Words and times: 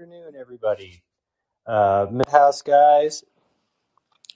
afternoon, 0.00 0.32
everybody. 0.34 1.02
Uh, 1.66 2.06
Midhouse 2.10 2.62
guys 2.62 3.22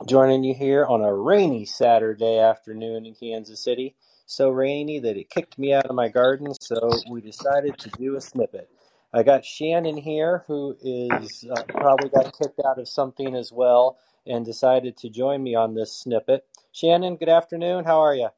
joining 0.07 0.45
you 0.45 0.53
here 0.53 0.85
on 0.85 1.03
a 1.03 1.15
rainy 1.15 1.65
Saturday 1.65 2.39
afternoon 2.39 3.07
in 3.07 3.15
Kansas 3.15 3.65
City. 3.65 3.97
So 4.27 4.51
rainy 4.51 4.99
that 4.99 5.17
it 5.17 5.31
kicked 5.31 5.59
me 5.59 5.73
out 5.73 5.87
of 5.87 5.97
my 5.97 6.09
garden, 6.09 6.53
so 6.61 6.91
we 7.09 7.23
decided 7.23 7.79
to 7.79 7.89
do 7.97 8.15
a 8.15 8.21
snippet. 8.21 8.69
I 9.15 9.23
got 9.23 9.47
Shannon 9.47 9.97
here, 9.97 10.45
who 10.49 10.77
is 10.83 11.47
uh, 11.51 11.63
probably 11.63 12.11
got 12.11 12.37
kicked 12.39 12.61
out 12.61 12.79
of 12.79 12.87
something 12.87 13.35
as 13.35 13.51
well, 13.51 13.97
and 14.27 14.45
decided 14.45 14.99
to 14.99 15.09
join 15.09 15.43
me 15.43 15.55
on 15.55 15.75
this 15.75 15.97
snippet. 15.97 16.45
Shannon, 16.73 17.17
good 17.17 17.31
afternoon. 17.31 17.87
How 17.87 18.01
are 18.01 18.15
you? 18.15 18.29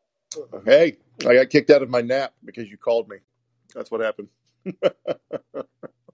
Hey, 0.64 0.98
I 1.26 1.34
got 1.34 1.50
kicked 1.50 1.70
out 1.70 1.82
of 1.82 1.90
my 1.90 2.02
nap 2.02 2.34
because 2.44 2.70
you 2.70 2.76
called 2.76 3.08
me. 3.08 3.16
That's 3.74 3.90
what 3.90 4.00
happened. 4.00 4.28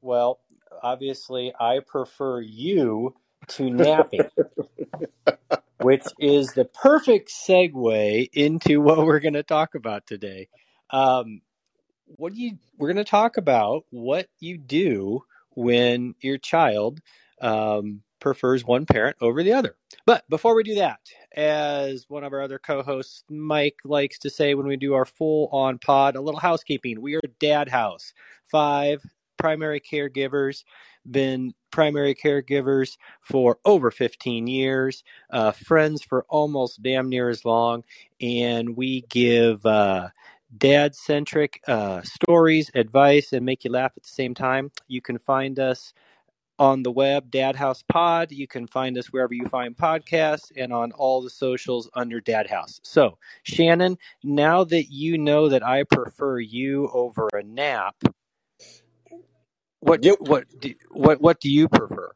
Well, 0.02 0.40
obviously, 0.82 1.52
I 1.58 1.80
prefer 1.80 2.40
you 2.40 3.14
to 3.48 3.70
napping, 3.70 4.28
which 5.80 6.04
is 6.18 6.48
the 6.48 6.64
perfect 6.64 7.30
segue 7.30 8.30
into 8.32 8.80
what 8.80 8.98
we're 8.98 9.20
going 9.20 9.34
to 9.34 9.42
talk 9.42 9.74
about 9.74 10.06
today. 10.06 10.48
Um, 10.90 11.40
what 12.06 12.34
do 12.34 12.40
you? 12.40 12.58
We're 12.76 12.92
going 12.92 13.04
to 13.04 13.10
talk 13.10 13.36
about 13.36 13.84
what 13.90 14.28
you 14.38 14.58
do 14.58 15.24
when 15.50 16.14
your 16.20 16.38
child 16.38 17.00
um, 17.40 18.02
prefers 18.20 18.64
one 18.64 18.86
parent 18.86 19.16
over 19.20 19.42
the 19.42 19.52
other. 19.52 19.76
But 20.06 20.28
before 20.28 20.54
we 20.54 20.62
do 20.62 20.76
that, 20.76 21.00
as 21.34 22.04
one 22.08 22.24
of 22.24 22.32
our 22.32 22.42
other 22.42 22.58
co-hosts, 22.58 23.24
Mike 23.28 23.76
likes 23.84 24.18
to 24.20 24.30
say 24.30 24.54
when 24.54 24.66
we 24.66 24.76
do 24.76 24.94
our 24.94 25.04
full-on 25.04 25.78
pod, 25.78 26.16
a 26.16 26.20
little 26.20 26.40
housekeeping. 26.40 27.00
We 27.00 27.14
are 27.16 27.22
Dad 27.40 27.68
House, 27.68 28.12
five 28.50 29.02
primary 29.42 29.80
caregivers, 29.80 30.62
been 31.10 31.52
primary 31.72 32.14
caregivers 32.14 32.96
for 33.22 33.58
over 33.64 33.90
15 33.90 34.46
years, 34.46 35.02
uh, 35.30 35.50
friends 35.50 36.00
for 36.00 36.24
almost 36.28 36.80
damn 36.80 37.08
near 37.08 37.28
as 37.28 37.44
long, 37.44 37.82
and 38.20 38.76
we 38.76 39.00
give 39.08 39.66
uh, 39.66 40.08
dad 40.56 40.94
centric 40.94 41.60
uh, 41.66 42.00
stories, 42.02 42.70
advice, 42.76 43.32
and 43.32 43.44
make 43.44 43.64
you 43.64 43.72
laugh 43.72 43.90
at 43.96 44.04
the 44.04 44.08
same 44.08 44.32
time. 44.32 44.70
You 44.86 45.02
can 45.02 45.18
find 45.18 45.58
us 45.58 45.92
on 46.60 46.84
the 46.84 46.92
web, 46.92 47.28
Dad 47.28 47.56
House 47.56 47.82
Pod. 47.82 48.30
You 48.30 48.46
can 48.46 48.68
find 48.68 48.96
us 48.96 49.08
wherever 49.08 49.34
you 49.34 49.48
find 49.48 49.76
podcasts 49.76 50.52
and 50.56 50.72
on 50.72 50.92
all 50.92 51.20
the 51.20 51.30
socials 51.30 51.90
under 51.94 52.20
Dad 52.20 52.48
House. 52.48 52.78
So, 52.84 53.18
Shannon, 53.42 53.98
now 54.22 54.62
that 54.62 54.84
you 54.84 55.18
know 55.18 55.48
that 55.48 55.66
I 55.66 55.82
prefer 55.82 56.38
you 56.38 56.88
over 56.92 57.28
a 57.32 57.42
nap, 57.42 57.96
what 59.82 60.02
Yep. 60.02 60.18
what 60.20 60.46
do, 60.60 60.74
what 60.92 61.22
what 61.22 61.40
do 61.40 61.50
you 61.50 61.68
prefer? 61.68 62.12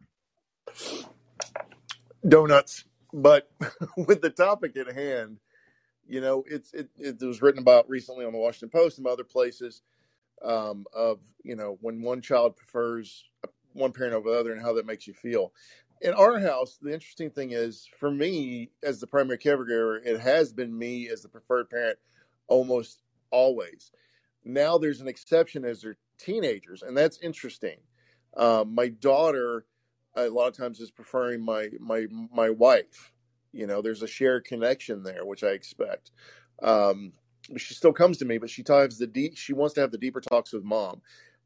Donuts. 2.28 2.84
But 3.12 3.50
with 3.96 4.22
the 4.22 4.30
topic 4.30 4.76
at 4.76 4.94
hand, 4.94 5.38
you 6.08 6.20
know, 6.20 6.44
it's 6.48 6.74
it, 6.74 6.90
it 6.98 7.20
was 7.22 7.42
written 7.42 7.60
about 7.62 7.88
recently 7.88 8.26
on 8.26 8.32
the 8.32 8.38
Washington 8.38 8.70
Post 8.70 8.98
and 8.98 9.06
other 9.06 9.24
places 9.24 9.82
um, 10.44 10.86
of 10.94 11.20
you 11.42 11.56
know 11.56 11.78
when 11.80 12.02
one 12.02 12.20
child 12.20 12.56
prefers 12.56 13.24
one 13.72 13.92
parent 13.92 14.14
over 14.14 14.30
the 14.30 14.38
other 14.38 14.52
and 14.52 14.62
how 14.62 14.72
that 14.74 14.86
makes 14.86 15.06
you 15.06 15.14
feel. 15.14 15.52
In 16.02 16.14
our 16.14 16.38
house, 16.40 16.78
the 16.80 16.92
interesting 16.94 17.30
thing 17.30 17.52
is 17.52 17.88
for 17.98 18.10
me 18.10 18.70
as 18.82 19.00
the 19.00 19.06
primary 19.06 19.38
caregiver, 19.38 20.00
it 20.04 20.20
has 20.20 20.52
been 20.52 20.76
me 20.76 21.08
as 21.08 21.22
the 21.22 21.28
preferred 21.28 21.70
parent 21.70 21.98
almost 22.48 23.02
always. 23.30 23.90
Now 24.44 24.78
there's 24.78 25.00
an 25.00 25.08
exception 25.08 25.64
as 25.64 25.82
they're 25.82 25.98
teenagers, 26.18 26.82
and 26.82 26.96
that's 26.96 27.18
interesting. 27.20 27.78
Um, 28.36 28.74
my 28.74 28.88
daughter 28.88 29.64
a 30.16 30.28
lot 30.28 30.48
of 30.48 30.56
times 30.56 30.80
is 30.80 30.90
preferring 30.90 31.44
my 31.44 31.68
my 31.80 32.06
my 32.10 32.50
wife. 32.50 33.12
You 33.52 33.66
know, 33.66 33.80
there's 33.80 34.02
a 34.02 34.08
shared 34.08 34.44
connection 34.44 35.02
there, 35.02 35.24
which 35.24 35.44
I 35.44 35.48
expect. 35.48 36.10
Um, 36.62 37.12
she 37.56 37.74
still 37.74 37.92
comes 37.92 38.18
to 38.18 38.24
me, 38.24 38.38
but 38.38 38.50
she 38.50 38.64
has 38.68 38.98
the 38.98 39.06
deep. 39.06 39.36
She 39.36 39.52
wants 39.52 39.74
to 39.74 39.80
have 39.80 39.92
the 39.92 39.98
deeper 39.98 40.20
talks 40.20 40.52
with 40.52 40.64
mom, 40.64 41.00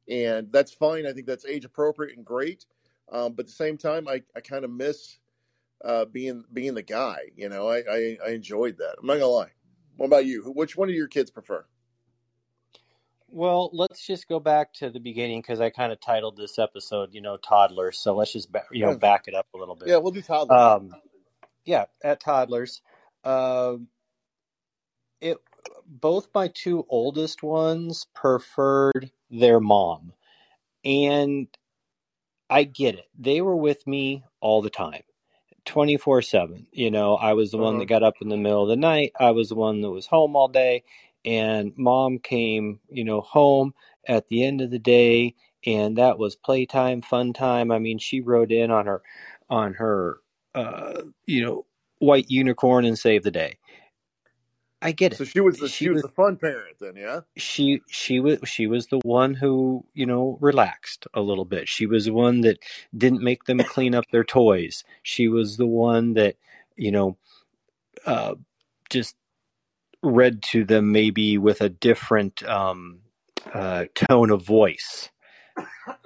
and 0.08 0.50
that's 0.52 0.72
fine. 0.72 1.06
I 1.06 1.12
think 1.12 1.26
that's 1.26 1.44
age 1.44 1.64
appropriate 1.64 2.16
and 2.16 2.24
great. 2.24 2.66
Um, 3.12 3.32
but 3.32 3.40
at 3.40 3.46
the 3.46 3.52
same 3.52 3.76
time, 3.76 4.08
I, 4.08 4.22
I 4.36 4.40
kind 4.40 4.64
of 4.64 4.70
miss 4.70 5.18
uh, 5.84 6.04
being 6.06 6.44
being 6.52 6.74
the 6.74 6.82
guy. 6.82 7.18
You 7.36 7.48
know, 7.48 7.68
I, 7.68 7.78
I 7.78 8.18
I 8.26 8.30
enjoyed 8.30 8.78
that. 8.78 8.96
I'm 9.00 9.06
not 9.06 9.14
gonna 9.14 9.26
lie. 9.26 9.52
What 9.96 10.06
about 10.06 10.26
you? 10.26 10.42
Which 10.42 10.76
one 10.76 10.88
do 10.88 10.94
your 10.94 11.08
kids 11.08 11.30
prefer? 11.30 11.64
Well, 13.32 13.70
let's 13.72 14.06
just 14.06 14.28
go 14.28 14.40
back 14.40 14.72
to 14.74 14.90
the 14.90 15.00
beginning 15.00 15.40
because 15.40 15.60
I 15.60 15.70
kind 15.70 15.92
of 15.92 16.00
titled 16.00 16.36
this 16.36 16.58
episode, 16.58 17.10
you 17.12 17.20
know, 17.20 17.36
toddlers. 17.36 17.98
So 17.98 18.14
let's 18.14 18.32
just 18.32 18.50
ba- 18.50 18.64
you 18.72 18.84
know 18.84 18.96
back 18.98 19.28
it 19.28 19.34
up 19.34 19.46
a 19.54 19.58
little 19.58 19.76
bit. 19.76 19.88
yeah, 19.88 19.96
we'll 19.98 20.12
do 20.12 20.22
toddlers. 20.22 20.82
Um, 20.82 20.90
yeah, 21.64 21.84
at 22.02 22.20
toddlers, 22.20 22.82
um, 23.24 23.88
it 25.20 25.38
both 25.86 26.28
my 26.34 26.48
two 26.54 26.84
oldest 26.88 27.42
ones 27.42 28.06
preferred 28.14 29.10
their 29.30 29.60
mom, 29.60 30.12
and 30.84 31.46
I 32.48 32.64
get 32.64 32.96
it. 32.96 33.06
They 33.18 33.40
were 33.40 33.56
with 33.56 33.86
me 33.86 34.24
all 34.40 34.62
the 34.62 34.70
time. 34.70 35.02
24 35.66 36.22
7 36.22 36.66
you 36.72 36.90
know 36.90 37.16
i 37.16 37.34
was 37.34 37.50
the 37.50 37.58
one 37.58 37.74
Uh-huh. 37.74 37.80
that 37.80 37.86
got 37.86 38.02
up 38.02 38.14
in 38.22 38.30
the 38.30 38.36
middle 38.38 38.62
of 38.62 38.68
the 38.70 38.76
night 38.76 39.12
i 39.20 39.30
was 39.30 39.50
the 39.50 39.54
one 39.54 39.82
that 39.82 39.90
was 39.90 40.06
home 40.06 40.34
all 40.34 40.48
day 40.48 40.82
and 41.24 41.72
mom 41.76 42.18
came 42.18 42.80
you 42.88 43.04
know 43.04 43.20
home 43.20 43.74
at 44.06 44.28
the 44.28 44.44
end 44.44 44.60
of 44.60 44.70
the 44.70 44.78
day 44.78 45.34
and 45.66 45.96
that 45.98 46.18
was 46.18 46.36
playtime 46.36 47.02
fun 47.02 47.32
time 47.32 47.70
i 47.70 47.78
mean 47.78 47.98
she 47.98 48.20
rode 48.20 48.52
in 48.52 48.70
on 48.70 48.86
her 48.86 49.02
on 49.48 49.74
her 49.74 50.18
uh 50.54 51.02
you 51.26 51.44
know 51.44 51.66
white 51.98 52.30
unicorn 52.30 52.84
and 52.84 52.98
saved 52.98 53.24
the 53.24 53.30
day 53.30 53.58
i 54.80 54.92
get 54.92 55.12
it. 55.12 55.16
So 55.16 55.24
she 55.24 55.40
was 55.40 55.58
the 55.58 55.68
she 55.68 55.84
she 55.84 55.88
was 55.90 55.96
was 55.96 56.02
the 56.04 56.08
fun 56.08 56.36
parent 56.36 56.76
then, 56.80 56.96
yeah. 56.96 57.20
she 57.36 57.82
she 57.88 58.20
was 58.20 58.38
she 58.44 58.66
was 58.66 58.86
the 58.86 59.00
one 59.02 59.34
who 59.34 59.84
you 59.92 60.06
know 60.06 60.38
relaxed 60.40 61.06
a 61.12 61.20
little 61.20 61.44
bit 61.44 61.68
she 61.68 61.84
was 61.84 62.06
the 62.06 62.14
one 62.14 62.40
that 62.40 62.58
didn't 62.96 63.22
make 63.22 63.44
them 63.44 63.58
clean 63.58 63.94
up 63.94 64.06
their 64.10 64.24
toys 64.24 64.82
she 65.02 65.28
was 65.28 65.58
the 65.58 65.66
one 65.66 66.14
that 66.14 66.36
you 66.76 66.90
know 66.90 67.18
uh 68.06 68.34
just 68.88 69.16
read 70.02 70.42
to 70.42 70.64
them 70.64 70.92
maybe 70.92 71.38
with 71.38 71.60
a 71.60 71.68
different 71.68 72.42
um 72.44 73.00
uh 73.52 73.84
tone 73.94 74.30
of 74.30 74.42
voice 74.42 75.10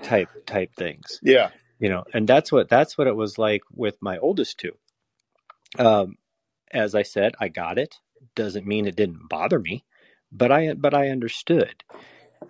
type 0.03 0.29
type 0.47 0.75
things. 0.75 1.21
Yeah. 1.23 1.51
you 1.79 1.89
know 1.89 2.05
and 2.13 2.27
that's 2.27 2.51
what 2.51 2.69
that's 2.69 2.97
what 2.99 3.07
it 3.07 3.17
was 3.17 3.39
like 3.39 3.63
with 3.73 3.97
my 4.01 4.19
oldest 4.19 4.59
two. 4.59 4.73
Um 5.79 6.17
as 6.73 6.95
i 6.95 7.03
said 7.03 7.35
i 7.41 7.49
got 7.49 7.79
it. 7.79 7.97
Doesn't 8.35 8.67
mean 8.67 8.87
it 8.87 8.97
didn't 8.97 9.29
bother 9.29 9.59
me 9.59 9.85
but 10.33 10.51
i 10.51 10.75
but 10.75 10.95
i 10.95 11.09
understood. 11.09 11.85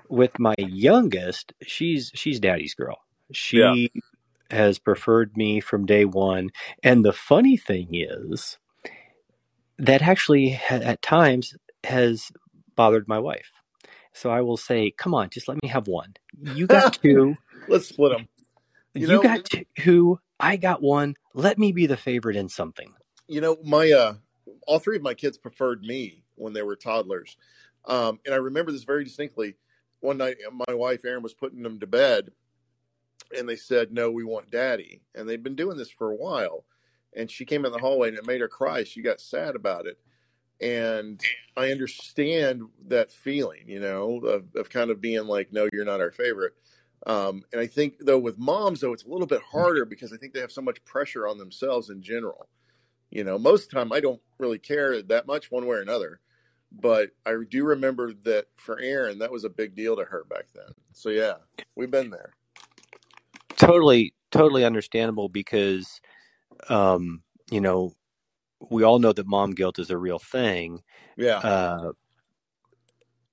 With 0.08 0.38
my 0.38 0.54
youngest 0.58 1.52
she's 1.62 2.10
she's 2.14 2.40
daddy's 2.40 2.74
girl. 2.74 2.98
Yeah. 3.30 3.74
she 3.74 3.90
has 4.50 4.78
preferred 4.78 5.36
me 5.36 5.60
from 5.60 5.86
day 5.86 6.04
one. 6.04 6.50
And 6.82 7.04
the 7.04 7.12
funny 7.12 7.56
thing 7.56 7.88
is 7.92 8.58
that 9.78 10.02
actually 10.02 10.50
ha- 10.50 10.76
at 10.76 11.02
times 11.02 11.54
has 11.84 12.30
bothered 12.76 13.06
my 13.08 13.18
wife 13.18 13.50
so 14.12 14.30
i 14.30 14.40
will 14.40 14.56
say 14.56 14.90
come 14.90 15.14
on 15.14 15.28
just 15.30 15.48
let 15.48 15.62
me 15.62 15.68
have 15.68 15.86
one 15.86 16.14
you 16.40 16.66
got 16.66 16.92
two 17.02 17.34
Let's 17.66 17.88
split 17.88 18.12
them. 18.12 18.28
You 18.92 19.02
you 19.02 19.06
know, 19.08 19.22
got 19.22 19.50
two 19.78 20.20
i 20.38 20.56
got 20.56 20.82
one 20.82 21.14
let 21.34 21.58
me 21.58 21.72
be 21.72 21.86
the 21.86 21.96
favorite 21.96 22.36
in 22.36 22.48
something 22.48 22.92
you 23.28 23.40
know, 23.40 23.56
my 23.64 23.90
uh 23.90 24.14
all 24.66 24.78
three 24.78 24.96
of 24.96 25.02
my 25.02 25.14
kids 25.14 25.38
preferred 25.38 25.82
me 25.82 26.24
when 26.36 26.52
they 26.52 26.62
were 26.62 26.76
toddlers. 26.76 27.36
Um, 27.86 28.18
and 28.24 28.34
I 28.34 28.38
remember 28.38 28.72
this 28.72 28.84
very 28.84 29.04
distinctly. 29.04 29.56
One 30.00 30.18
night, 30.18 30.36
my 30.52 30.74
wife 30.74 31.04
Erin 31.04 31.22
was 31.22 31.34
putting 31.34 31.62
them 31.62 31.80
to 31.80 31.86
bed, 31.86 32.30
and 33.36 33.48
they 33.48 33.56
said, 33.56 33.92
"No, 33.92 34.10
we 34.10 34.24
want 34.24 34.50
Daddy." 34.50 35.02
And 35.14 35.28
they've 35.28 35.42
been 35.42 35.56
doing 35.56 35.76
this 35.76 35.90
for 35.90 36.10
a 36.10 36.16
while. 36.16 36.64
And 37.16 37.30
she 37.30 37.44
came 37.44 37.64
in 37.64 37.72
the 37.72 37.78
hallway, 37.78 38.08
and 38.08 38.18
it 38.18 38.26
made 38.26 38.40
her 38.40 38.48
cry. 38.48 38.84
She 38.84 39.02
got 39.02 39.20
sad 39.20 39.54
about 39.54 39.86
it, 39.86 39.98
and 40.60 41.20
I 41.56 41.70
understand 41.70 42.62
that 42.88 43.12
feeling, 43.12 43.64
you 43.66 43.80
know, 43.80 44.18
of, 44.24 44.44
of 44.56 44.70
kind 44.70 44.90
of 44.90 45.00
being 45.00 45.26
like, 45.26 45.52
"No, 45.52 45.68
you're 45.72 45.84
not 45.84 46.00
our 46.00 46.10
favorite." 46.10 46.54
Um, 47.06 47.44
and 47.52 47.60
I 47.60 47.66
think 47.66 47.98
though 48.00 48.18
with 48.18 48.38
moms, 48.38 48.80
though, 48.80 48.92
it's 48.92 49.04
a 49.04 49.08
little 49.08 49.26
bit 49.26 49.42
harder 49.42 49.84
because 49.84 50.12
I 50.12 50.16
think 50.16 50.32
they 50.32 50.40
have 50.40 50.52
so 50.52 50.62
much 50.62 50.84
pressure 50.84 51.28
on 51.28 51.38
themselves 51.38 51.90
in 51.90 52.02
general. 52.02 52.48
You 53.10 53.24
know, 53.24 53.38
most 53.38 53.64
of 53.64 53.70
the 53.70 53.76
time 53.76 53.92
I 53.92 54.00
don't 54.00 54.20
really 54.38 54.58
care 54.58 55.02
that 55.02 55.26
much 55.26 55.50
one 55.50 55.66
way 55.66 55.76
or 55.76 55.82
another. 55.82 56.20
But 56.72 57.10
I 57.24 57.36
do 57.48 57.64
remember 57.64 58.12
that 58.24 58.46
for 58.56 58.80
Erin, 58.80 59.18
that 59.20 59.30
was 59.30 59.44
a 59.44 59.48
big 59.48 59.76
deal 59.76 59.96
to 59.96 60.04
her 60.04 60.24
back 60.28 60.46
then. 60.54 60.72
So 60.92 61.10
yeah, 61.10 61.34
we've 61.76 61.90
been 61.90 62.10
there. 62.10 62.32
totally 63.56 64.12
totally 64.30 64.64
understandable 64.64 65.28
because 65.28 66.00
um 66.68 67.22
you 67.50 67.60
know 67.60 67.92
we 68.70 68.84
all 68.84 68.98
know 69.00 69.12
that 69.12 69.26
mom 69.26 69.52
guilt 69.52 69.78
is 69.78 69.90
a 69.90 69.98
real 69.98 70.18
thing 70.20 70.80
Yeah. 71.16 71.42
uh 71.42 71.92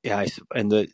yeah 0.04 0.20
I 0.20 0.28
and 0.56 0.72
the 0.72 0.90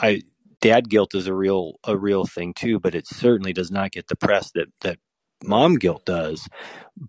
i 0.00 0.22
dad 0.60 0.88
guilt 0.90 1.14
is 1.14 1.26
a 1.28 1.34
real 1.34 1.74
a 1.84 1.96
real 1.96 2.26
thing 2.26 2.54
too, 2.54 2.80
but 2.80 2.94
it 2.94 3.06
certainly 3.08 3.52
does 3.54 3.70
not 3.70 3.92
get 3.92 4.08
the 4.08 4.16
press 4.16 4.50
that 4.52 4.68
that 4.82 4.98
mom 5.44 5.76
guilt 5.76 6.04
does. 6.06 6.48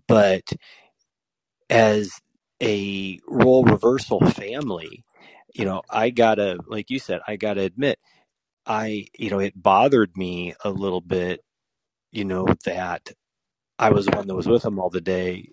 But 0.08 0.44
as 1.70 2.12
a 2.62 3.18
role 3.28 3.64
reversal 3.64 4.20
family, 4.20 5.04
you 5.54 5.64
know, 5.64 5.82
I 5.90 6.10
gotta, 6.10 6.58
like 6.66 6.90
you 6.90 6.98
said, 6.98 7.20
I 7.26 7.36
gotta 7.36 7.62
admit, 7.62 7.98
I, 8.66 9.06
you 9.18 9.30
know, 9.30 9.40
it 9.40 9.54
bothered 9.60 10.16
me 10.16 10.54
a 10.64 10.70
little 10.70 11.00
bit, 11.02 11.40
you 12.12 12.24
know, 12.24 12.46
that 12.66 13.10
I 13.78 13.90
was 13.90 14.06
the 14.06 14.16
one 14.16 14.26
that 14.26 14.34
was 14.34 14.46
with 14.46 14.64
him 14.64 14.78
all 14.78 14.90
the 14.90 15.00
day, 15.00 15.50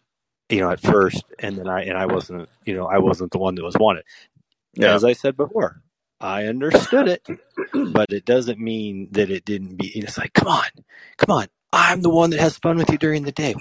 you 0.49 0.59
know, 0.59 0.69
at 0.69 0.79
first, 0.79 1.23
and 1.39 1.57
then 1.57 1.67
I, 1.67 1.83
and 1.83 1.97
I 1.97 2.05
wasn't, 2.05 2.49
you 2.65 2.75
know, 2.75 2.85
I 2.85 2.99
wasn't 2.99 3.31
the 3.31 3.39
one 3.39 3.55
that 3.55 3.63
was 3.63 3.75
wanted. 3.79 4.03
Yeah. 4.73 4.93
As 4.93 5.03
I 5.03 5.13
said 5.13 5.35
before, 5.35 5.81
I 6.19 6.45
understood 6.45 7.07
it, 7.07 7.27
but 7.73 8.11
it 8.11 8.25
doesn't 8.25 8.59
mean 8.59 9.09
that 9.11 9.29
it 9.29 9.43
didn't 9.43 9.77
be. 9.77 9.87
It's 9.87 10.17
like, 10.17 10.33
come 10.33 10.47
on, 10.47 10.67
come 11.17 11.35
on, 11.35 11.47
I'm 11.73 12.01
the 12.01 12.09
one 12.09 12.29
that 12.29 12.39
has 12.39 12.57
fun 12.57 12.77
with 12.77 12.89
you 12.89 12.97
during 12.97 13.23
the 13.23 13.31
day. 13.31 13.55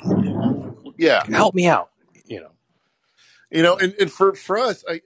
Yeah. 0.98 1.24
Help 1.26 1.54
me 1.54 1.66
out, 1.66 1.90
you 2.26 2.40
know. 2.40 2.50
You 3.50 3.62
know, 3.62 3.76
and, 3.76 3.94
and 3.98 4.12
for, 4.12 4.34
for 4.34 4.58
us, 4.58 4.84
I, 4.88 5.00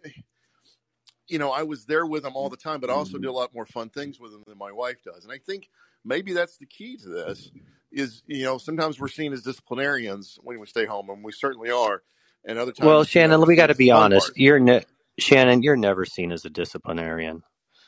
you 1.28 1.38
know, 1.38 1.50
I 1.50 1.62
was 1.62 1.86
there 1.86 2.04
with 2.04 2.24
them 2.24 2.36
all 2.36 2.50
the 2.50 2.56
time, 2.56 2.80
but 2.80 2.90
I 2.90 2.92
also 2.92 3.14
mm-hmm. 3.14 3.22
do 3.22 3.30
a 3.30 3.32
lot 3.32 3.54
more 3.54 3.64
fun 3.64 3.88
things 3.88 4.20
with 4.20 4.32
them 4.32 4.42
than 4.46 4.58
my 4.58 4.72
wife 4.72 5.02
does. 5.02 5.24
And 5.24 5.32
I 5.32 5.38
think 5.38 5.70
maybe 6.04 6.32
that's 6.32 6.58
the 6.58 6.66
key 6.66 6.96
to 6.98 7.08
this 7.08 7.50
is, 7.92 8.22
you 8.26 8.44
know, 8.44 8.58
sometimes 8.58 9.00
we're 9.00 9.08
seen 9.08 9.32
as 9.32 9.42
disciplinarians 9.42 10.38
when 10.42 10.60
we 10.60 10.66
stay 10.66 10.86
home, 10.86 11.10
and 11.10 11.24
we 11.24 11.32
certainly 11.32 11.70
are. 11.70 12.02
And 12.44 12.58
other 12.58 12.72
times, 12.72 12.88
Well, 12.88 13.04
Shannon, 13.04 13.42
we 13.46 13.56
got 13.56 13.68
to 13.68 13.74
be 13.76 13.90
honest. 13.92 14.32
part. 14.32 14.36
You're 14.36 14.60
ne- 14.60 14.84
Shannon. 15.18 15.62
You're 15.62 15.76
never 15.76 16.04
seen 16.06 16.32
as 16.32 16.44
a 16.44 16.50
disciplinarian. 16.50 17.42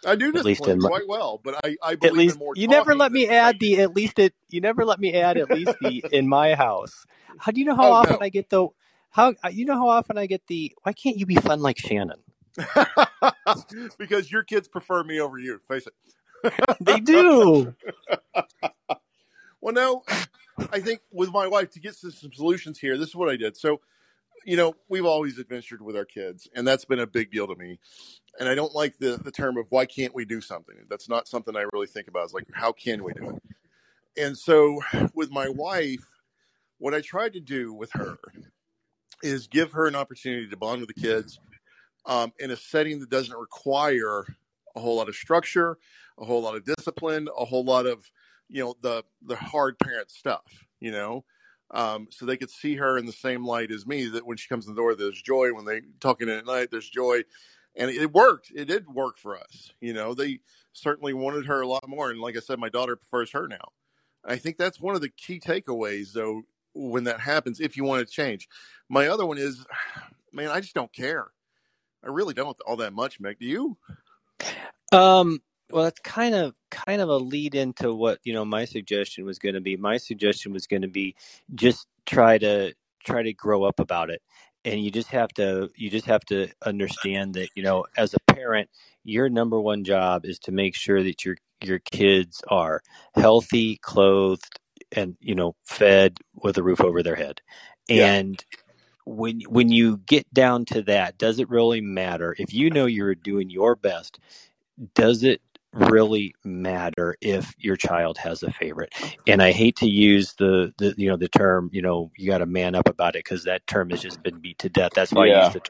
I 0.06 0.16
do 0.16 0.32
At 0.34 0.44
least 0.44 0.66
discipline 0.66 0.68
in 0.68 0.80
my, 0.80 0.90
quite 0.90 1.08
well, 1.08 1.40
but 1.42 1.64
I, 1.64 1.76
I 1.82 1.92
at 2.02 2.14
least 2.14 2.36
in 2.36 2.38
more 2.38 2.54
you 2.54 2.68
never 2.68 2.94
let 2.94 3.12
me 3.12 3.28
add 3.28 3.60
the 3.60 3.80
at 3.80 3.94
least 3.94 4.18
it. 4.18 4.34
You 4.50 4.60
never 4.60 4.84
let 4.84 5.00
me 5.00 5.14
add 5.14 5.38
at 5.38 5.50
least 5.50 5.78
the 5.80 6.04
in 6.10 6.28
my 6.28 6.54
house. 6.54 7.06
How 7.38 7.52
do 7.52 7.60
you 7.60 7.66
know 7.66 7.76
how 7.76 7.90
Oh, 7.90 7.92
often 7.92 8.18
no. 8.18 8.22
I 8.22 8.30
get 8.30 8.50
the 8.50 8.68
how 9.10 9.34
you 9.50 9.66
know 9.66 9.76
how 9.76 9.88
often 9.90 10.18
I 10.18 10.26
get 10.26 10.46
the 10.48 10.72
why 10.84 10.92
can't 10.94 11.18
you 11.18 11.26
be 11.26 11.36
fun 11.36 11.60
like 11.60 11.78
Shannon? 11.78 12.22
because 13.98 14.30
your 14.32 14.42
kids 14.44 14.68
prefer 14.68 15.04
me 15.04 15.20
over 15.20 15.38
you, 15.38 15.60
face 15.68 15.86
it. 15.86 15.94
They 16.80 17.00
do. 17.00 17.74
Well, 19.62 19.74
now 19.74 20.02
I 20.70 20.78
think 20.78 21.00
with 21.10 21.32
my 21.32 21.48
wife 21.48 21.70
to 21.72 21.80
get 21.80 21.98
to 22.00 22.12
some 22.12 22.32
solutions 22.32 22.78
here, 22.78 22.96
this 22.96 23.08
is 23.08 23.16
what 23.16 23.28
I 23.28 23.36
did. 23.36 23.56
So, 23.56 23.80
you 24.44 24.56
know, 24.56 24.74
we've 24.88 25.04
always 25.04 25.38
adventured 25.38 25.82
with 25.82 25.96
our 25.96 26.04
kids, 26.04 26.46
and 26.54 26.64
that's 26.64 26.84
been 26.84 27.00
a 27.00 27.06
big 27.06 27.32
deal 27.32 27.48
to 27.48 27.56
me. 27.56 27.80
And 28.38 28.48
I 28.48 28.54
don't 28.54 28.74
like 28.74 28.96
the, 28.98 29.16
the 29.16 29.32
term 29.32 29.56
of 29.56 29.66
why 29.70 29.86
can't 29.86 30.14
we 30.14 30.24
do 30.24 30.40
something? 30.40 30.76
That's 30.88 31.08
not 31.08 31.26
something 31.26 31.56
I 31.56 31.64
really 31.72 31.88
think 31.88 32.06
about. 32.06 32.24
It's 32.24 32.32
like, 32.32 32.46
how 32.52 32.70
can 32.70 33.02
we 33.02 33.12
do 33.14 33.30
it? 33.30 33.42
And 34.16 34.38
so 34.38 34.80
with 35.14 35.32
my 35.32 35.48
wife, 35.48 36.06
what 36.78 36.94
I 36.94 37.00
tried 37.00 37.32
to 37.32 37.40
do 37.40 37.72
with 37.72 37.90
her 37.92 38.18
is 39.22 39.48
give 39.48 39.72
her 39.72 39.86
an 39.86 39.96
opportunity 39.96 40.48
to 40.48 40.56
bond 40.56 40.80
with 40.80 40.94
the 40.94 41.00
kids 41.00 41.40
um, 42.04 42.32
in 42.38 42.50
a 42.50 42.56
setting 42.56 43.00
that 43.00 43.10
doesn't 43.10 43.36
require 43.36 44.26
a 44.76 44.80
whole 44.80 44.96
lot 44.96 45.08
of 45.08 45.16
structure, 45.16 45.78
a 46.18 46.24
whole 46.24 46.42
lot 46.42 46.54
of 46.54 46.64
discipline, 46.64 47.28
a 47.36 47.44
whole 47.44 47.64
lot 47.64 47.86
of 47.86 48.10
you 48.48 48.62
know 48.62 48.74
the 48.82 49.02
the 49.22 49.36
hard 49.36 49.78
parent 49.78 50.10
stuff. 50.10 50.66
You 50.78 50.92
know, 50.92 51.24
um, 51.72 52.08
so 52.10 52.26
they 52.26 52.36
could 52.36 52.50
see 52.50 52.76
her 52.76 52.98
in 52.98 53.06
the 53.06 53.12
same 53.12 53.44
light 53.44 53.70
as 53.70 53.86
me. 53.86 54.06
That 54.06 54.26
when 54.26 54.36
she 54.36 54.48
comes 54.48 54.66
in 54.66 54.74
the 54.74 54.80
door, 54.80 54.94
there's 54.94 55.20
joy. 55.20 55.52
When 55.52 55.64
they 55.64 55.80
talking 56.00 56.28
at 56.28 56.46
night, 56.46 56.68
there's 56.70 56.88
joy, 56.88 57.22
and 57.74 57.90
it 57.90 58.12
worked. 58.12 58.52
It 58.54 58.66
did 58.66 58.86
work 58.86 59.18
for 59.18 59.36
us. 59.36 59.72
You 59.80 59.94
know, 59.94 60.14
they 60.14 60.40
certainly 60.72 61.14
wanted 61.14 61.46
her 61.46 61.62
a 61.62 61.66
lot 61.66 61.88
more. 61.88 62.10
And 62.10 62.20
like 62.20 62.36
I 62.36 62.40
said, 62.40 62.58
my 62.58 62.68
daughter 62.68 62.96
prefers 62.96 63.32
her 63.32 63.48
now. 63.48 63.72
I 64.24 64.36
think 64.36 64.58
that's 64.58 64.80
one 64.80 64.94
of 64.94 65.00
the 65.00 65.08
key 65.08 65.40
takeaways, 65.40 66.12
though, 66.12 66.42
when 66.74 67.04
that 67.04 67.20
happens. 67.20 67.60
If 67.60 67.76
you 67.76 67.84
want 67.84 68.06
to 68.06 68.12
change, 68.12 68.48
my 68.88 69.08
other 69.08 69.24
one 69.24 69.38
is, 69.38 69.64
man, 70.32 70.50
I 70.50 70.60
just 70.60 70.74
don't 70.74 70.92
care. 70.92 71.28
I 72.04 72.08
really 72.08 72.34
don't 72.34 72.56
all 72.66 72.76
that 72.76 72.92
much, 72.92 73.20
Mick. 73.20 73.38
Do 73.38 73.46
you? 73.46 73.76
Um. 74.92 75.40
Well, 75.70 75.84
that's 75.84 76.00
kind 76.00 76.34
of 76.34 76.54
kind 76.70 77.02
of 77.02 77.08
a 77.10 77.16
lead 77.16 77.54
into 77.54 77.94
what 77.94 78.20
you 78.24 78.32
know. 78.34 78.44
My 78.44 78.64
suggestion 78.66 79.24
was 79.26 79.38
going 79.38 79.54
to 79.56 79.60
be. 79.62 79.76
My 79.76 79.98
suggestion 79.98 80.52
was 80.52 80.66
going 80.66 80.82
to 80.82 80.88
be 80.88 81.16
just 81.54 81.88
try 82.06 82.38
to 82.38 82.74
try 83.04 83.22
to 83.22 83.32
grow 83.34 83.64
up 83.64 83.80
about 83.80 84.10
it, 84.10 84.22
and 84.64 84.82
you 84.84 84.90
just 84.90 85.08
have 85.10 85.30
to 85.34 85.70
you 85.76 85.90
just 85.90 86.06
have 86.06 86.24
to 86.26 86.48
understand 86.64 87.34
that 87.34 87.50
you 87.56 87.62
know 87.64 87.84
as 87.98 88.14
a 88.14 88.34
parent, 88.34 88.70
your 89.04 89.28
number 89.28 89.60
one 89.60 89.84
job 89.84 90.24
is 90.26 90.38
to 90.40 90.52
make 90.52 90.74
sure 90.76 91.02
that 91.02 91.24
your 91.24 91.36
your 91.62 91.80
kids 91.80 92.42
are 92.48 92.82
healthy, 93.16 93.78
clothed, 93.82 94.60
and 94.92 95.16
you 95.20 95.34
know 95.34 95.54
fed 95.64 96.18
with 96.34 96.58
a 96.58 96.62
roof 96.64 96.80
over 96.80 97.02
their 97.02 97.16
head, 97.16 97.42
Yeah. 97.88 98.14
and 98.14 98.44
when 99.06 99.42
when 99.48 99.70
you 99.70 99.98
get 99.98 100.32
down 100.34 100.66
to 100.66 100.82
that, 100.84 101.18
does 101.18 101.40
it 101.40 101.50
really 101.50 101.82
matter 101.82 102.36
if 102.38 102.54
you 102.54 102.70
know 102.70 102.86
you're 102.86 103.16
doing 103.16 103.50
your 103.50 103.76
best? 103.76 104.20
Does 104.94 105.22
it 105.24 105.42
really 105.72 106.34
matter 106.44 107.16
if 107.20 107.54
your 107.58 107.76
child 107.76 108.18
has 108.18 108.42
a 108.42 108.50
favorite? 108.52 108.92
And 109.26 109.42
I 109.42 109.52
hate 109.52 109.76
to 109.78 109.88
use 109.88 110.34
the, 110.34 110.74
the 110.78 110.94
you 110.96 111.08
know 111.08 111.16
the 111.16 111.28
term 111.28 111.70
you 111.72 111.82
know 111.82 112.10
you 112.16 112.28
got 112.28 112.38
to 112.38 112.46
man 112.46 112.74
up 112.74 112.88
about 112.88 113.16
it 113.16 113.24
because 113.24 113.44
that 113.44 113.66
term 113.66 113.90
has 113.90 114.00
just 114.00 114.22
been 114.22 114.40
beat 114.40 114.58
to 114.60 114.68
death. 114.70 114.92
That's 114.94 115.14
why 115.14 115.24
I 115.24 115.28
use 115.28 115.50
the 115.50 115.62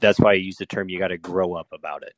that's 0.00 0.20
why 0.20 0.32
I 0.32 0.34
use 0.34 0.56
the 0.56 0.66
term 0.66 0.88
you 0.88 0.98
got 0.98 1.08
to 1.08 1.18
grow 1.18 1.54
up 1.54 1.68
about 1.72 2.02
it. 2.02 2.14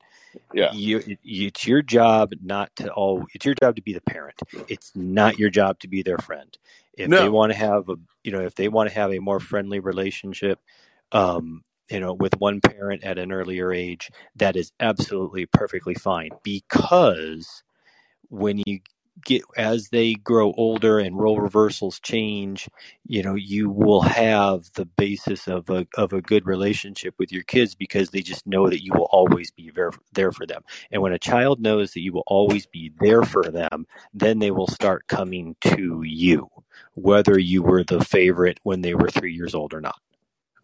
Yeah. 0.53 0.75
You, 0.77 0.99
it- 0.99 1.21
it's 1.25 1.67
your 1.67 1.83
job 1.83 2.33
not 2.43 2.75
to 2.79 2.91
all. 2.93 3.27
It's 3.35 3.45
your 3.47 3.55
job 3.61 3.77
to 3.77 3.83
be 3.83 3.95
the 3.95 4.03
parent. 4.03 4.43
It's 4.67 4.93
not 4.97 5.39
your 5.39 5.51
job 5.51 5.81
to 5.81 5.89
be 5.89 6.03
their 6.03 6.19
friend. 6.19 6.57
If 6.97 7.15
they 7.15 7.29
want 7.29 7.53
to 7.53 7.59
have 7.59 7.89
a, 7.91 7.97
you 8.25 8.33
know, 8.33 8.43
if 8.43 8.55
they 8.57 8.69
want 8.69 8.89
to 8.91 8.95
have 8.97 9.13
a 9.13 9.21
more 9.21 9.41
friendly 9.41 9.81
relationship, 9.81 10.61
um, 11.13 11.65
you 11.91 12.01
know, 12.01 12.13
with 12.13 12.37
one 12.39 12.61
parent 12.61 13.05
at 13.05 13.19
an 13.19 13.33
earlier 13.33 13.73
age, 13.73 14.11
that 14.37 14.57
is 14.57 14.73
absolutely 14.81 15.47
perfectly 15.47 15.95
fine. 15.95 16.31
Because 16.43 17.63
when 18.29 18.63
you 18.67 18.81
get 19.25 19.43
as 19.57 19.89
they 19.89 20.15
grow 20.15 20.53
older 20.57 20.99
and 20.99 21.19
role 21.19 21.41
reversals 21.41 22.01
change, 22.01 22.69
you 23.07 23.23
know, 23.23 23.35
you 23.35 23.71
will 23.71 24.03
have 24.03 24.71
the 24.75 24.85
basis 24.85 25.49
of 25.49 25.71
a 25.71 25.87
of 25.97 26.13
a 26.13 26.21
good 26.21 26.47
relationship 26.47 27.15
with 27.19 27.33
your 27.33 27.43
kids 27.45 27.75
because 27.75 28.11
they 28.11 28.21
just 28.21 28.47
know 28.47 28.69
that 28.69 28.83
you 28.83 28.93
will 28.93 29.09
always 29.11 29.51
be 29.51 29.71
there, 29.75 29.91
there 30.13 30.33
for 30.33 30.47
them. 30.47 30.63
And 30.91 31.03
when 31.03 31.13
a 31.13 31.19
child 31.19 31.61
knows 31.61 31.93
that 31.93 32.03
you 32.03 32.13
will 32.13 32.25
always 32.27 32.67
be 32.67 32.93
there 33.01 33.23
for 33.23 33.45
them, 33.45 33.87
then 34.13 34.39
they 34.39 34.51
will 34.51 34.69
start 34.69 35.09
coming 35.09 35.57
to 35.63 36.03
you, 36.03 36.49
whether 36.95 37.39
you 37.39 37.63
were 37.63 37.85
the 37.85 38.05
favorite 38.05 38.61
when 38.63 38.83
they 38.83 38.95
were 38.95 39.09
three 39.09 39.35
years 39.35 39.55
old 39.55 39.73
or 39.73 39.81
not. 39.81 39.99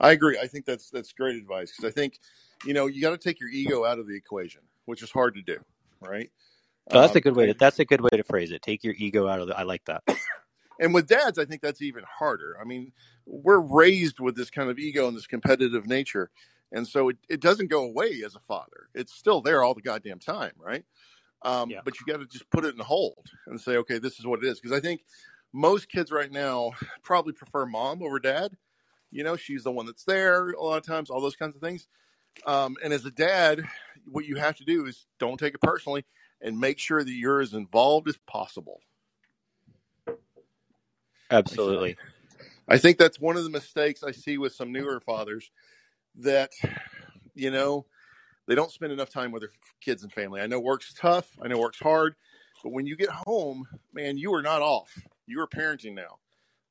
I 0.02 0.12
agree. 0.12 0.38
I 0.40 0.46
think 0.46 0.66
that's 0.66 0.90
that's 0.90 1.12
great 1.12 1.36
advice 1.36 1.72
because 1.76 1.90
I 1.90 1.92
think 1.92 2.18
you 2.64 2.74
know 2.74 2.86
you 2.86 3.00
got 3.00 3.10
to 3.10 3.18
take 3.18 3.40
your 3.40 3.48
ego 3.48 3.84
out 3.84 3.98
of 3.98 4.06
the 4.06 4.16
equation, 4.16 4.62
which 4.86 5.02
is 5.02 5.10
hard 5.10 5.34
to 5.34 5.42
do, 5.42 5.58
right? 6.00 6.30
So 6.92 7.00
that's 7.00 7.14
a 7.14 7.18
Um, 7.18 7.22
good 7.22 7.36
way 7.36 7.46
to 7.46 7.54
that's 7.54 7.78
a 7.78 7.84
good 7.84 8.00
way 8.00 8.10
to 8.10 8.24
phrase 8.24 8.50
it. 8.50 8.62
Take 8.62 8.82
your 8.82 8.94
ego 8.98 9.28
out 9.28 9.40
of 9.40 9.46
the 9.46 9.56
I 9.58 9.62
like 9.62 9.84
that. 9.84 10.02
and 10.80 10.92
with 10.92 11.06
dads, 11.06 11.38
I 11.38 11.44
think 11.44 11.62
that's 11.62 11.80
even 11.80 12.04
harder. 12.04 12.56
I 12.60 12.64
mean, 12.64 12.92
we're 13.26 13.60
raised 13.60 14.18
with 14.20 14.36
this 14.36 14.50
kind 14.50 14.68
of 14.68 14.78
ego 14.78 15.06
and 15.06 15.16
this 15.16 15.28
competitive 15.28 15.86
nature, 15.86 16.30
and 16.72 16.86
so 16.86 17.08
it, 17.08 17.18
it 17.28 17.40
doesn't 17.40 17.70
go 17.70 17.84
away 17.84 18.22
as 18.26 18.34
a 18.34 18.40
father. 18.40 18.88
It's 18.94 19.14
still 19.14 19.40
there 19.40 19.62
all 19.62 19.74
the 19.74 19.82
goddamn 19.82 20.18
time, 20.18 20.52
right? 20.58 20.84
Um, 21.42 21.70
Yeah. 21.70 21.80
But 21.84 22.00
you 22.00 22.06
got 22.06 22.18
to 22.18 22.26
just 22.26 22.48
put 22.50 22.64
it 22.64 22.74
in 22.74 22.80
hold 22.80 23.30
and 23.46 23.60
say, 23.60 23.76
okay, 23.78 23.98
this 23.98 24.18
is 24.18 24.26
what 24.26 24.42
it 24.42 24.46
is. 24.46 24.60
Because 24.60 24.76
I 24.76 24.80
think 24.80 25.04
most 25.52 25.88
kids 25.88 26.10
right 26.10 26.30
now 26.30 26.72
probably 27.02 27.32
prefer 27.32 27.66
mom 27.66 28.02
over 28.02 28.18
dad. 28.18 28.56
You 29.12 29.22
know, 29.22 29.36
she's 29.36 29.62
the 29.62 29.70
one 29.70 29.86
that's 29.86 30.04
there 30.04 30.50
a 30.50 30.62
lot 30.62 30.78
of 30.78 30.86
times, 30.86 31.10
all 31.10 31.20
those 31.20 31.36
kinds 31.36 31.54
of 31.54 31.60
things. 31.60 31.86
Um, 32.46 32.76
and 32.82 32.92
as 32.92 33.04
a 33.04 33.10
dad, 33.10 33.62
what 34.10 34.24
you 34.24 34.36
have 34.36 34.56
to 34.56 34.64
do 34.64 34.86
is 34.86 35.06
don't 35.20 35.38
take 35.38 35.54
it 35.54 35.60
personally 35.60 36.04
and 36.40 36.58
make 36.58 36.78
sure 36.78 37.04
that 37.04 37.12
you're 37.12 37.40
as 37.40 37.52
involved 37.52 38.08
as 38.08 38.16
possible. 38.26 38.80
Absolutely. 41.30 41.96
I 42.68 42.78
think 42.78 42.96
that's 42.96 43.20
one 43.20 43.36
of 43.36 43.44
the 43.44 43.50
mistakes 43.50 44.02
I 44.02 44.12
see 44.12 44.38
with 44.38 44.54
some 44.54 44.72
newer 44.72 44.98
fathers 45.00 45.50
that, 46.16 46.50
you 47.34 47.50
know, 47.50 47.86
they 48.48 48.54
don't 48.54 48.72
spend 48.72 48.92
enough 48.92 49.10
time 49.10 49.30
with 49.30 49.42
their 49.42 49.52
kids 49.80 50.02
and 50.02 50.12
family. 50.12 50.40
I 50.40 50.46
know 50.46 50.58
work's 50.58 50.94
tough, 50.94 51.28
I 51.42 51.48
know 51.48 51.58
work's 51.58 51.78
hard, 51.78 52.14
but 52.62 52.72
when 52.72 52.86
you 52.86 52.96
get 52.96 53.10
home, 53.10 53.66
man, 53.92 54.16
you 54.16 54.32
are 54.34 54.42
not 54.42 54.62
off. 54.62 54.90
You 55.26 55.40
are 55.40 55.46
parenting 55.46 55.94
now. 55.94 56.18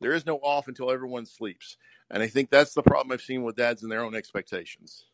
There 0.02 0.14
is 0.14 0.26
no 0.26 0.38
off 0.38 0.68
until 0.68 0.92
everyone 0.92 1.26
sleeps. 1.26 1.78
And 2.10 2.22
I 2.22 2.28
think 2.28 2.50
that's 2.50 2.74
the 2.74 2.84
problem 2.84 3.14
I've 3.14 3.22
seen 3.22 3.44
with 3.44 3.56
dads 3.56 3.84
and 3.84 3.92
their 3.92 4.04
own 4.04 4.16
expectations. 4.16 5.06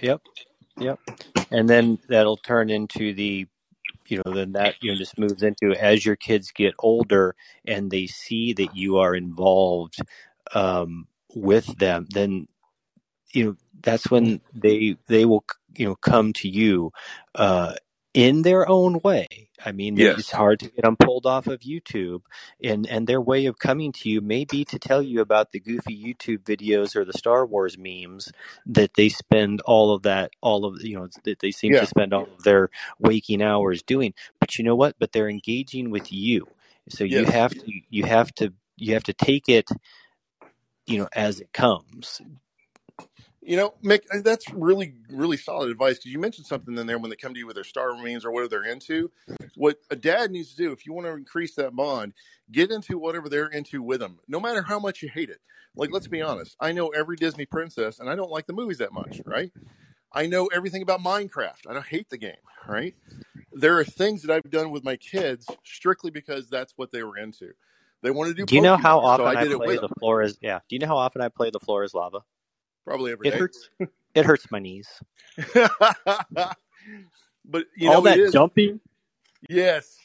Yep. 0.00 0.20
Yep. 0.78 1.00
And 1.50 1.68
then 1.68 1.98
that'll 2.08 2.36
turn 2.36 2.68
into 2.68 3.14
the 3.14 3.46
you 4.08 4.22
know, 4.24 4.34
then 4.34 4.52
that 4.52 4.74
you 4.80 4.92
know 4.92 4.96
just 4.96 5.18
moves 5.18 5.42
into 5.42 5.74
as 5.74 6.04
your 6.04 6.16
kids 6.16 6.52
get 6.52 6.74
older 6.78 7.34
and 7.66 7.90
they 7.90 8.06
see 8.06 8.52
that 8.52 8.76
you 8.76 8.98
are 8.98 9.14
involved 9.14 9.96
um, 10.54 11.08
with 11.34 11.66
them, 11.78 12.06
then 12.10 12.46
you 13.32 13.44
know 13.44 13.56
that's 13.82 14.10
when 14.10 14.40
they 14.54 14.96
they 15.08 15.24
will 15.24 15.44
you 15.74 15.86
know 15.86 15.96
come 15.96 16.32
to 16.34 16.48
you 16.48 16.92
uh, 17.34 17.74
in 18.16 18.42
their 18.42 18.68
own 18.68 19.00
way. 19.04 19.28
I 19.64 19.72
mean, 19.72 19.98
Yes. 19.98 20.18
it's 20.18 20.32
hard 20.32 20.60
to 20.62 20.70
get 20.70 20.84
them 20.84 20.96
pulled 20.98 21.26
off 21.26 21.48
of 21.48 21.60
YouTube, 21.62 22.22
and 22.64 22.88
and 22.88 23.06
their 23.08 23.22
way 23.22 23.46
of 23.46 23.60
coming 23.60 23.92
to 23.94 24.10
you 24.10 24.22
may 24.22 24.44
be 24.46 24.66
to 24.66 24.80
tell 24.80 25.02
you 25.02 25.22
about 25.22 25.52
the 25.52 25.60
goofy 25.60 25.96
YouTube 25.96 26.40
videos 26.44 26.96
or 26.96 27.06
the 27.06 27.14
Star 27.14 27.46
Wars 27.46 27.78
memes 27.78 28.32
that 28.66 28.94
they 28.96 29.10
spend 29.10 29.62
all 29.62 29.94
of 29.94 30.04
that, 30.04 30.32
all 30.42 30.66
of 30.66 30.82
you 30.84 30.96
know, 30.98 31.08
that 31.24 31.40
they 31.40 31.52
seem 31.52 31.74
Yeah. 31.74 31.80
to 31.82 31.86
spend 31.86 32.14
all 32.14 32.24
of 32.24 32.44
their 32.44 32.70
waking 33.00 33.42
hours 33.42 33.84
doing. 33.84 34.14
But 34.40 34.58
you 34.58 34.64
know 34.64 34.76
what? 34.76 34.96
But 35.00 35.12
they're 35.12 35.30
engaging 35.30 35.90
with 35.92 36.12
you, 36.12 36.48
so 36.90 37.04
you 37.04 37.26
have 37.26 37.52
to 37.54 37.72
you 37.90 38.04
have 38.06 38.34
to 38.36 38.52
you 38.78 38.94
have 38.94 39.04
to 39.04 39.14
take 39.14 39.48
it, 39.48 39.70
you 40.86 40.98
know, 40.98 41.08
as 41.14 41.40
it 41.40 41.52
comes. 41.54 42.22
You 43.46 43.56
know, 43.56 43.74
Mick, 43.84 44.00
that's 44.24 44.50
really, 44.52 44.94
really 45.08 45.36
solid 45.36 45.70
advice 45.70 45.98
because 45.98 46.10
you 46.10 46.18
mentioned 46.18 46.46
something 46.46 46.76
in 46.76 46.86
there 46.88 46.98
when 46.98 47.10
they 47.10 47.16
come 47.16 47.32
to 47.32 47.38
you 47.38 47.46
with 47.46 47.54
their 47.54 47.64
star 47.64 47.96
memes 47.96 48.24
or 48.24 48.32
whatever 48.32 48.48
they're 48.48 48.72
into. 48.72 49.12
What 49.54 49.78
a 49.88 49.94
dad 49.94 50.32
needs 50.32 50.50
to 50.50 50.56
do, 50.56 50.72
if 50.72 50.84
you 50.84 50.92
want 50.92 51.06
to 51.06 51.12
increase 51.12 51.54
that 51.54 51.76
bond, 51.76 52.14
get 52.50 52.72
into 52.72 52.98
whatever 52.98 53.28
they're 53.28 53.46
into 53.46 53.82
with 53.82 54.00
them, 54.00 54.18
no 54.26 54.40
matter 54.40 54.62
how 54.62 54.80
much 54.80 55.00
you 55.00 55.08
hate 55.08 55.30
it. 55.30 55.38
Like, 55.76 55.90
let's 55.92 56.08
be 56.08 56.22
honest, 56.22 56.56
I 56.58 56.72
know 56.72 56.88
every 56.88 57.16
Disney 57.16 57.46
princess 57.46 58.00
and 58.00 58.10
I 58.10 58.16
don't 58.16 58.30
like 58.30 58.46
the 58.46 58.52
movies 58.52 58.78
that 58.78 58.92
much, 58.92 59.20
right? 59.24 59.52
I 60.12 60.26
know 60.26 60.46
everything 60.46 60.82
about 60.82 61.00
Minecraft. 61.00 61.68
I 61.68 61.72
don't 61.72 61.86
hate 61.86 62.08
the 62.08 62.18
game, 62.18 62.32
right? 62.66 62.96
There 63.52 63.78
are 63.78 63.84
things 63.84 64.22
that 64.22 64.32
I've 64.32 64.50
done 64.50 64.72
with 64.72 64.82
my 64.82 64.96
kids 64.96 65.46
strictly 65.62 66.10
because 66.10 66.48
that's 66.50 66.72
what 66.76 66.90
they 66.90 67.04
were 67.04 67.16
into. 67.16 67.52
They 68.02 68.10
want 68.10 68.28
to 68.28 68.34
do. 68.34 68.44
Do 68.44 68.56
you 68.56 68.62
know 68.62 68.76
how 68.76 68.98
often 68.98 69.24
so 69.24 69.28
I, 69.28 69.40
I 69.40 69.64
play 69.64 69.76
the 69.76 69.88
floor 70.00 70.22
is 70.22 70.36
yeah? 70.40 70.60
Do 70.68 70.76
you 70.76 70.80
know 70.80 70.88
how 70.88 70.96
often 70.96 71.22
I 71.22 71.28
play 71.28 71.50
the 71.50 71.60
floor 71.60 71.84
is 71.84 71.94
lava? 71.94 72.20
Probably 72.86 73.10
every 73.10 73.26
It 73.26 73.32
day. 73.32 73.38
hurts. 73.40 73.68
It 74.14 74.24
hurts 74.24 74.50
my 74.50 74.60
knees. 74.60 74.88
but 75.54 75.66
you 77.76 77.88
All 77.88 78.00
know, 78.00 78.00
that 78.02 78.32
jumping. 78.32 78.80
yes, 79.48 79.98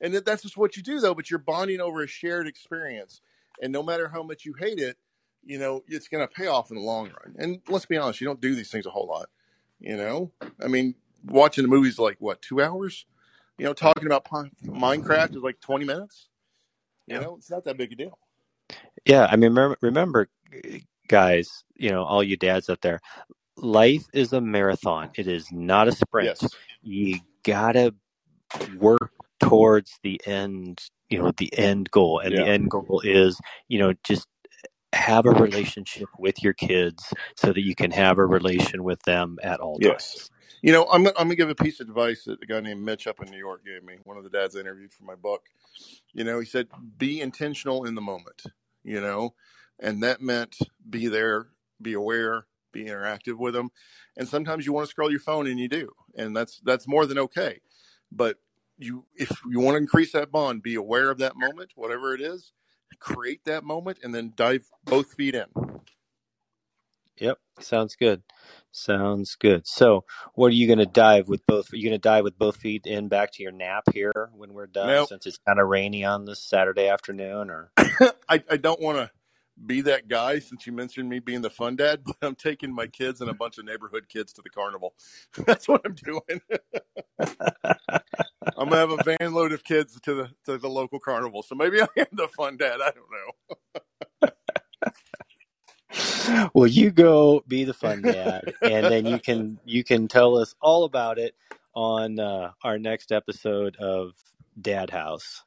and 0.00 0.14
that's 0.14 0.42
just 0.42 0.56
what 0.56 0.76
you 0.76 0.82
do 0.82 1.00
though. 1.00 1.14
But 1.14 1.30
you're 1.30 1.38
bonding 1.38 1.80
over 1.80 2.02
a 2.02 2.06
shared 2.06 2.46
experience, 2.46 3.22
and 3.62 3.72
no 3.72 3.82
matter 3.82 4.08
how 4.08 4.22
much 4.22 4.44
you 4.44 4.54
hate 4.60 4.78
it, 4.78 4.98
you 5.44 5.58
know 5.58 5.82
it's 5.88 6.06
going 6.08 6.26
to 6.26 6.32
pay 6.32 6.46
off 6.46 6.70
in 6.70 6.76
the 6.76 6.82
long 6.82 7.06
run. 7.06 7.34
And 7.38 7.60
let's 7.68 7.86
be 7.86 7.96
honest, 7.96 8.20
you 8.20 8.26
don't 8.26 8.40
do 8.40 8.54
these 8.54 8.70
things 8.70 8.84
a 8.84 8.90
whole 8.90 9.06
lot. 9.06 9.30
You 9.80 9.96
know, 9.96 10.30
I 10.62 10.68
mean, 10.68 10.94
watching 11.24 11.62
the 11.62 11.68
movies 11.68 11.98
like 11.98 12.16
what 12.20 12.42
two 12.42 12.62
hours? 12.62 13.06
You 13.56 13.64
know, 13.64 13.72
talking 13.72 14.06
about 14.06 14.26
Minecraft 14.66 15.34
is 15.34 15.42
like 15.42 15.60
twenty 15.60 15.86
minutes. 15.86 16.28
You 17.06 17.16
Yeah. 17.16 17.20
know, 17.20 17.36
it's 17.36 17.50
not 17.50 17.64
that 17.64 17.78
big 17.78 17.92
a 17.92 17.96
deal. 17.96 18.18
Yeah, 19.06 19.26
I 19.30 19.36
mean, 19.36 19.50
remember, 19.50 19.78
remember, 19.80 20.28
guys, 21.08 21.64
you 21.76 21.90
know, 21.90 22.04
all 22.04 22.22
you 22.24 22.36
dads 22.36 22.70
out 22.70 22.82
there, 22.82 23.00
life 23.56 24.06
is 24.14 24.32
a 24.32 24.40
marathon. 24.40 25.10
It 25.16 25.28
is 25.28 25.52
not 25.52 25.88
a 25.88 25.92
sprint. 25.92 26.38
Yes, 26.38 26.58
You 26.82 27.20
gotta 27.44 27.94
work 28.66 29.12
towards 29.40 29.98
the 30.02 30.20
end, 30.26 30.80
you 31.10 31.18
know, 31.18 31.32
the 31.36 31.56
end 31.58 31.90
goal. 31.90 32.20
And 32.20 32.36
Yeah. 32.36 32.38
the 32.38 32.46
end 32.48 32.70
goal 32.70 33.02
is, 33.04 33.40
you 33.68 33.78
know, 33.80 33.94
just 34.04 34.28
have 34.94 35.26
a 35.26 35.32
relationship 35.32 36.10
with 36.18 36.42
your 36.42 36.54
kids 36.54 37.14
so 37.36 37.52
that 37.52 37.62
you 37.62 37.74
can 37.76 37.92
have 37.92 38.18
a 38.18 38.26
relation 38.26 38.84
with 38.84 39.02
them 39.04 39.38
at 39.42 39.60
all 39.60 39.78
Yes. 39.78 39.80
times. 39.80 40.30
You 40.62 40.72
know, 40.72 40.86
I'm, 40.92 41.06
I'm 41.08 41.14
going 41.14 41.30
to 41.30 41.36
give 41.36 41.50
a 41.50 41.54
piece 41.56 41.80
of 41.80 41.88
advice 41.88 42.24
that 42.24 42.42
a 42.42 42.46
guy 42.46 42.60
named 42.60 42.82
Mitch 42.84 43.06
up 43.06 43.20
in 43.22 43.30
New 43.30 43.38
York 43.38 43.64
gave 43.64 43.84
me, 43.84 43.98
one 44.04 44.16
of 44.18 44.24
the 44.24 44.30
dads 44.30 44.56
I 44.56 44.60
interviewed 44.60 44.92
for 44.92 45.04
my 45.04 45.16
book. 45.16 45.44
You 46.14 46.24
know, 46.24 46.40
he 46.40 46.46
said, 46.46 46.68
be 46.98 47.20
intentional 47.20 47.84
in 47.86 47.94
the 47.94 48.02
moment, 48.02 48.42
you 48.84 49.00
know, 49.00 49.34
and 49.80 50.02
that 50.02 50.20
meant 50.20 50.56
be 50.88 51.08
there, 51.08 51.48
be 51.80 51.92
aware, 51.92 52.46
be 52.72 52.84
interactive 52.84 53.38
with 53.38 53.54
them. 53.54 53.70
And 54.16 54.28
sometimes 54.28 54.66
you 54.66 54.72
want 54.72 54.86
to 54.86 54.90
scroll 54.90 55.10
your 55.10 55.20
phone 55.20 55.46
and 55.46 55.58
you 55.58 55.68
do. 55.68 55.90
And 56.16 56.36
that's, 56.36 56.60
that's 56.64 56.88
more 56.88 57.06
than 57.06 57.18
okay. 57.18 57.60
But 58.10 58.36
you, 58.78 59.04
if 59.14 59.30
you 59.48 59.60
want 59.60 59.74
to 59.74 59.78
increase 59.78 60.12
that 60.12 60.30
bond, 60.32 60.62
be 60.62 60.74
aware 60.74 61.10
of 61.10 61.18
that 61.18 61.36
moment, 61.36 61.72
whatever 61.76 62.14
it 62.14 62.20
is, 62.20 62.52
create 63.00 63.44
that 63.44 63.64
moment 63.64 63.98
and 64.02 64.14
then 64.14 64.32
dive 64.36 64.64
both 64.84 65.12
feet 65.14 65.34
in. 65.34 65.46
Yep, 67.20 67.38
sounds 67.60 67.96
good. 67.96 68.22
Sounds 68.70 69.34
good. 69.34 69.66
So, 69.66 70.04
what 70.34 70.48
are 70.48 70.54
you 70.54 70.68
going 70.68 70.78
to 70.78 70.86
dive 70.86 71.28
with 71.28 71.44
both? 71.46 71.72
Are 71.72 71.76
you 71.76 71.82
going 71.82 71.98
to 71.98 71.98
dive 71.98 72.22
with 72.22 72.38
both 72.38 72.56
feet 72.56 72.86
in 72.86 73.08
back 73.08 73.32
to 73.32 73.42
your 73.42 73.50
nap 73.50 73.84
here 73.92 74.30
when 74.34 74.52
we're 74.52 74.68
done, 74.68 74.86
Nope. 74.88 75.08
since 75.08 75.26
it's 75.26 75.38
kind 75.38 75.58
of 75.58 75.66
rainy 75.66 76.04
on 76.04 76.26
this 76.26 76.40
Saturday 76.40 76.88
afternoon? 76.88 77.50
Or 77.50 77.72
I, 78.28 78.44
I 78.48 78.56
don't 78.56 78.80
want 78.80 78.98
to 78.98 79.10
be 79.66 79.80
that 79.82 80.08
guy 80.08 80.38
since 80.38 80.66
you 80.66 80.72
mentioned 80.72 81.08
me 81.08 81.18
being 81.18 81.42
the 81.42 81.50
fun 81.50 81.76
dad, 81.76 82.02
but 82.06 82.16
I'm 82.22 82.34
taking 82.34 82.74
my 82.74 82.86
kids 82.86 83.20
and 83.20 83.30
a 83.30 83.34
bunch 83.34 83.58
of 83.58 83.64
neighborhood 83.64 84.08
kids 84.08 84.32
to 84.34 84.42
the 84.42 84.50
carnival. 84.50 84.94
That's 85.46 85.68
what 85.68 85.82
I'm 85.84 85.94
doing. 85.94 86.40
I'm 88.56 88.68
gonna 88.68 88.76
have 88.76 88.90
a 88.90 89.02
van 89.04 89.34
load 89.34 89.52
of 89.52 89.64
kids 89.64 90.00
to 90.00 90.14
the 90.14 90.30
to 90.46 90.58
the 90.58 90.68
local 90.68 91.00
carnival. 91.00 91.42
So 91.42 91.54
maybe 91.54 91.80
I 91.80 91.88
am 91.96 92.06
the 92.12 92.28
fun 92.28 92.56
dad. 92.56 92.80
I 92.82 92.92
don't 92.92 94.30
know. 96.32 96.50
well, 96.54 96.66
you 96.66 96.90
go 96.90 97.42
be 97.46 97.64
the 97.64 97.74
fun 97.74 98.02
dad, 98.02 98.52
and 98.62 98.86
then 98.86 99.06
you 99.06 99.18
can 99.18 99.58
you 99.64 99.84
can 99.84 100.08
tell 100.08 100.36
us 100.36 100.54
all 100.60 100.84
about 100.84 101.18
it 101.18 101.34
on 101.74 102.18
uh, 102.18 102.52
our 102.64 102.78
next 102.78 103.12
episode 103.12 103.76
of 103.76 104.12
Dad 104.60 104.90
House. 104.90 105.44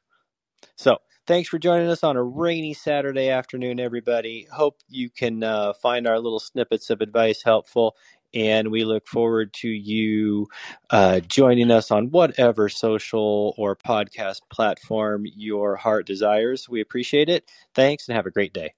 So, 0.76 0.98
thanks 1.26 1.48
for 1.48 1.58
joining 1.58 1.88
us 1.88 2.04
on 2.04 2.16
a 2.16 2.22
rainy 2.22 2.74
Saturday 2.74 3.28
afternoon, 3.28 3.80
everybody. 3.80 4.46
Hope 4.52 4.78
you 4.88 5.10
can 5.10 5.42
uh, 5.42 5.72
find 5.74 6.06
our 6.06 6.18
little 6.18 6.40
snippets 6.40 6.90
of 6.90 7.00
advice 7.00 7.42
helpful. 7.42 7.96
And 8.34 8.70
we 8.70 8.84
look 8.84 9.06
forward 9.06 9.52
to 9.54 9.68
you 9.68 10.48
uh, 10.90 11.20
joining 11.20 11.70
us 11.70 11.90
on 11.90 12.10
whatever 12.10 12.68
social 12.70 13.54
or 13.58 13.76
podcast 13.76 14.40
platform 14.50 15.24
your 15.26 15.76
heart 15.76 16.06
desires. 16.06 16.68
We 16.68 16.80
appreciate 16.80 17.28
it. 17.28 17.50
Thanks 17.74 18.08
and 18.08 18.16
have 18.16 18.26
a 18.26 18.30
great 18.30 18.54
day. 18.54 18.72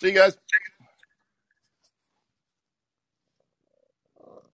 See 0.00 0.08
you 0.08 0.14
guys. 0.14 0.36